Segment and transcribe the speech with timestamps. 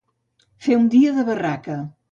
[0.67, 1.79] Fer un dia de barraca.